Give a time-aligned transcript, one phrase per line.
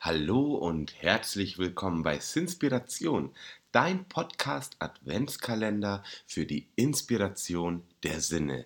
[0.00, 3.34] Hallo und herzlich willkommen bei Sinspiration,
[3.72, 8.64] dein Podcast Adventskalender für die Inspiration der Sinne.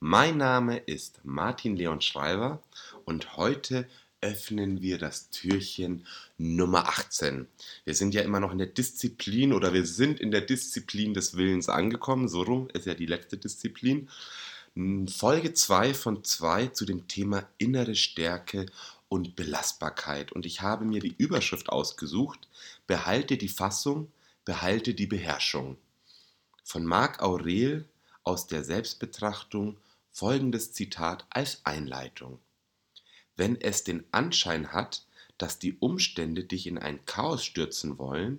[0.00, 2.62] Mein Name ist Martin Leon Schreiber
[3.04, 3.86] und heute
[4.22, 6.06] öffnen wir das Türchen
[6.38, 7.46] Nummer 18.
[7.84, 11.36] Wir sind ja immer noch in der Disziplin oder wir sind in der Disziplin des
[11.36, 12.26] Willens angekommen.
[12.26, 14.08] So rum ist ja die letzte Disziplin.
[15.08, 18.64] Folge 2 von 2 zu dem Thema innere Stärke
[19.10, 20.32] und Belastbarkeit.
[20.32, 22.48] Und ich habe mir die Überschrift ausgesucht,
[22.86, 24.10] Behalte die Fassung,
[24.46, 25.76] behalte die Beherrschung.
[26.64, 27.86] Von Marc Aurel
[28.22, 29.76] aus der Selbstbetrachtung
[30.12, 32.38] folgendes Zitat als Einleitung.
[33.36, 35.04] Wenn es den Anschein hat,
[35.38, 38.38] dass die Umstände dich in ein Chaos stürzen wollen,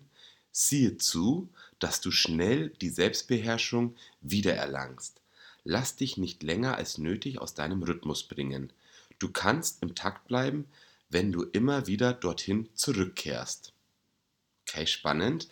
[0.51, 1.49] siehe zu,
[1.79, 5.19] dass du schnell die Selbstbeherrschung wiedererlangst.
[5.63, 8.71] Lass dich nicht länger als nötig aus deinem Rhythmus bringen.
[9.21, 10.65] Du kannst im Takt bleiben,
[11.09, 13.71] wenn du immer wieder dorthin zurückkehrst.
[14.67, 15.47] Okay, spannend.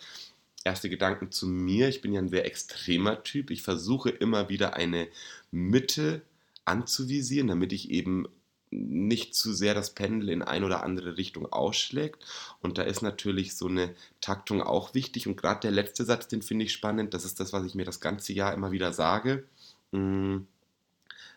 [0.64, 1.88] Erste Gedanken zu mir.
[1.88, 3.50] Ich bin ja ein sehr extremer Typ.
[3.50, 5.06] Ich versuche immer wieder eine
[5.52, 6.22] Mitte
[6.64, 8.26] anzuvisieren, damit ich eben
[8.70, 12.24] nicht zu sehr das Pendel in eine oder andere Richtung ausschlägt.
[12.62, 15.28] Und da ist natürlich so eine Taktung auch wichtig.
[15.28, 17.14] Und gerade der letzte Satz, den finde ich spannend.
[17.14, 19.44] Das ist das, was ich mir das ganze Jahr immer wieder sage.
[19.92, 20.48] Hm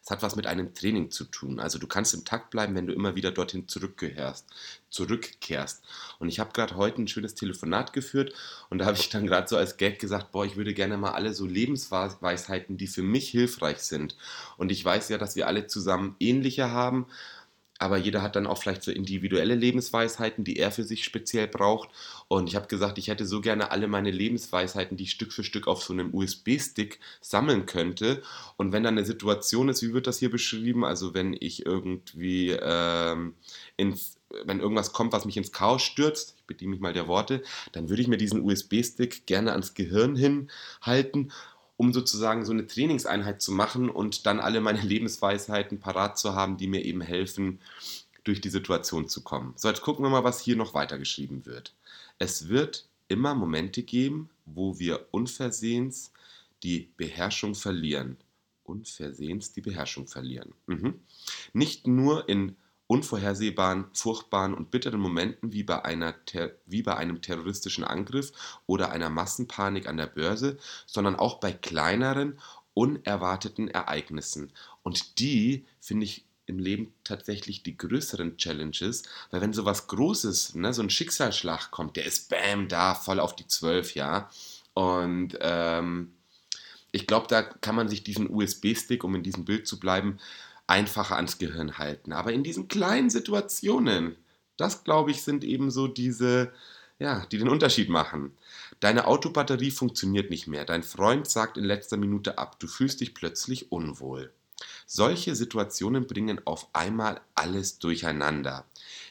[0.04, 1.62] es hat was mit einem Training zu tun.
[1.62, 4.46] Also du kannst im Takt bleiben, wenn du immer wieder dorthin zurückkehrst.
[4.90, 5.82] zurückkehrst.
[6.20, 8.34] Und ich habe gerade heute ein schönes Telefonat geführt
[8.70, 11.12] und da habe ich dann gerade so als Gag gesagt, boah, ich würde gerne mal
[11.12, 14.18] alle so Lebensweisheiten, die für mich hilfreich sind.
[14.58, 17.08] Und ich weiß ja, dass wir alle zusammen ähnliche haben
[17.80, 21.90] aber jeder hat dann auch vielleicht so individuelle Lebensweisheiten, die er für sich speziell braucht.
[22.28, 25.44] Und ich habe gesagt, ich hätte so gerne alle meine Lebensweisheiten, die ich Stück für
[25.44, 28.22] Stück auf so einem USB-Stick sammeln könnte.
[28.58, 30.86] Und wenn dann eine Situation ist, wie wird das hier beschrieben?
[30.86, 33.34] Also wenn ich irgendwie ähm,
[33.76, 37.44] ins wenn irgendwas kommt, was mich ins Chaos stürzt, ich bediene mich mal der Worte,
[37.72, 41.32] dann würde ich mir diesen USB-Stick gerne ans Gehirn hinhalten
[41.78, 46.58] um sozusagen so eine Trainingseinheit zu machen und dann alle meine Lebensweisheiten parat zu haben,
[46.58, 47.60] die mir eben helfen,
[48.24, 49.54] durch die Situation zu kommen.
[49.58, 51.74] So, jetzt gucken wir mal, was hier noch weitergeschrieben wird.
[52.20, 56.12] Es wird immer Momente geben, wo wir unversehens
[56.64, 58.18] die Beherrschung verlieren.
[58.64, 60.54] Unversehens die Beherrschung verlieren.
[60.68, 61.02] Mhm.
[61.52, 62.56] Nicht nur in
[62.94, 66.14] unvorhersehbaren, furchtbaren und bitteren Momenten wie bei, einer,
[66.68, 68.32] wie bei einem terroristischen Angriff
[68.68, 72.40] oder einer Massenpanik an der Börse, sondern auch bei kleineren,
[72.76, 74.52] unerwarteten Ereignissen.
[74.84, 79.02] Und die finde ich im Leben tatsächlich die größeren Challenges,
[79.32, 83.20] weil wenn so was Großes, ne, so ein Schicksalsschlag kommt, der ist bam da, voll
[83.20, 84.30] auf die Zwölf, ja.
[84.76, 86.14] Und ähm,
[86.92, 90.20] ich glaube, da kann man sich diesen USB-Stick, um in diesem Bild zu bleiben,
[90.68, 92.14] einfacher ans Gehirn halten.
[92.14, 94.16] Aber in diesen kleinen Situationen,
[94.58, 96.52] das glaube ich, sind eben so diese,
[97.00, 98.32] ja, die den Unterschied machen.
[98.80, 100.66] Deine Autobatterie funktioniert nicht mehr.
[100.66, 102.60] Dein Freund sagt in letzter Minute ab.
[102.60, 104.32] Du fühlst dich plötzlich unwohl.
[104.86, 108.66] Solche Situationen bringen auf einmal alles durcheinander.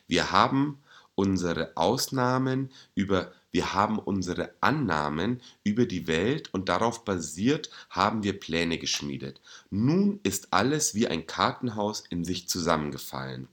[0.07, 0.79] Wir haben
[1.23, 8.41] unsere Ausnahmen über wir haben unsere Annahmen über die Welt und darauf basiert haben wir
[8.41, 9.41] Pläne geschmiedet.
[9.71, 13.47] Nun ist alles wie ein Kartenhaus in sich zusammengefallen.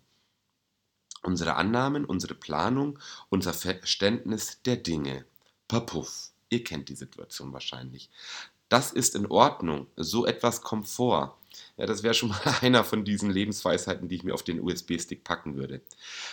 [1.22, 2.97] Unsere Annahmen, unsere Planung,
[3.28, 5.25] unser Verständnis der Dinge.
[5.68, 8.09] Papuff, ihr kennt die Situation wahrscheinlich.
[8.69, 11.38] Das ist in Ordnung, so etwas kommt vor.
[11.79, 15.23] Ja, das wäre schon mal einer von diesen Lebensweisheiten, die ich mir auf den USB-Stick
[15.23, 15.81] packen würde.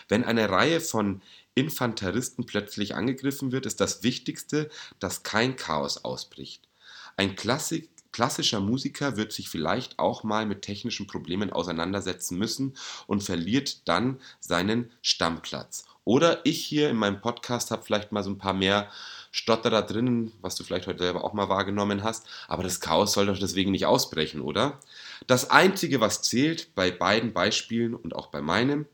[0.08, 1.22] Wenn eine Reihe von
[1.54, 4.68] Infanteristen plötzlich angegriffen wird, ist das Wichtigste,
[4.98, 6.68] dass kein Chaos ausbricht.
[7.16, 13.22] Ein Klassik, klassischer Musiker wird sich vielleicht auch mal mit technischen Problemen auseinandersetzen müssen und
[13.22, 15.86] verliert dann seinen Stammplatz.
[16.04, 18.90] Oder ich hier in meinem Podcast habe vielleicht mal so ein paar mehr
[19.36, 23.26] Stotterer drinnen, was du vielleicht heute selber auch mal wahrgenommen hast, aber das Chaos soll
[23.26, 24.80] doch deswegen nicht ausbrechen, oder?
[25.26, 28.86] Das Einzige, was zählt bei beiden Beispielen und auch bei meinem,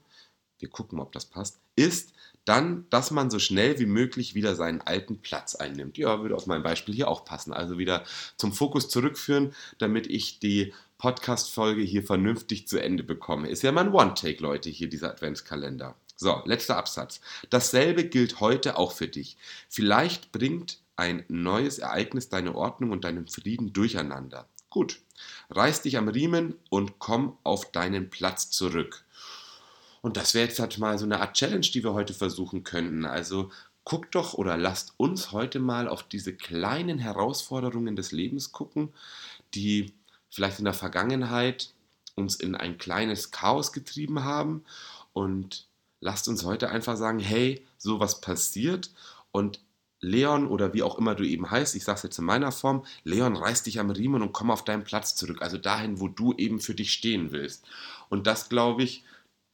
[0.59, 2.13] wir gucken ob das passt, ist,
[2.45, 5.97] dann, dass man so schnell wie möglich wieder seinen alten Platz einnimmt.
[5.97, 7.53] Ja, würde auf mein Beispiel hier auch passen.
[7.53, 8.03] Also wieder
[8.37, 13.49] zum Fokus zurückführen, damit ich die Podcast-Folge hier vernünftig zu Ende bekomme.
[13.49, 15.95] Ist ja mein One-Take, Leute, hier dieser Adventskalender.
[16.17, 17.21] So, letzter Absatz.
[17.51, 19.37] Dasselbe gilt heute auch für dich.
[19.69, 24.47] Vielleicht bringt ein neues Ereignis deine Ordnung und deinen Frieden durcheinander.
[24.71, 25.01] Gut,
[25.51, 29.05] reiß dich am Riemen und komm auf deinen Platz zurück.
[30.01, 33.05] Und das wäre jetzt halt mal so eine Art Challenge, die wir heute versuchen könnten.
[33.05, 33.51] Also
[33.85, 38.93] guckt doch oder lasst uns heute mal auf diese kleinen Herausforderungen des Lebens gucken,
[39.55, 39.93] die
[40.31, 41.73] vielleicht in der Vergangenheit
[42.15, 44.65] uns in ein kleines Chaos getrieben haben
[45.13, 45.67] und
[46.03, 48.91] lasst uns heute einfach sagen, hey, sowas passiert
[49.31, 49.61] und
[50.01, 52.85] Leon oder wie auch immer du eben heißt, ich sage es jetzt in meiner Form,
[53.05, 56.35] Leon reiß dich am Riemen und komm auf deinen Platz zurück, also dahin, wo du
[56.35, 57.65] eben für dich stehen willst.
[58.09, 59.05] Und das glaube ich,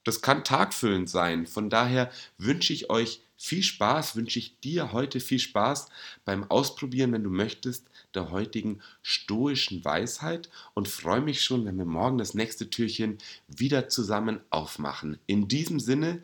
[0.05, 1.47] das kann tagfüllend sein.
[1.47, 5.89] Von daher wünsche ich euch viel Spaß, wünsche ich dir heute viel Spaß
[6.25, 11.85] beim Ausprobieren, wenn du möchtest, der heutigen stoischen Weisheit und freue mich schon, wenn wir
[11.85, 15.19] morgen das nächste Türchen wieder zusammen aufmachen.
[15.27, 16.23] In diesem Sinne,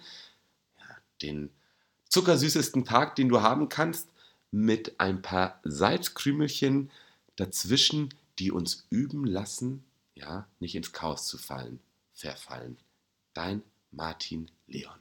[1.22, 1.50] den
[2.08, 4.08] zuckersüßesten Tag, den du haben kannst,
[4.50, 6.90] mit ein paar Salzkrümelchen
[7.36, 9.84] dazwischen, die uns üben lassen,
[10.16, 11.78] ja, nicht ins Chaos zu fallen,
[12.12, 12.76] verfallen.
[13.34, 13.62] Dein
[13.92, 14.98] Martin Leon.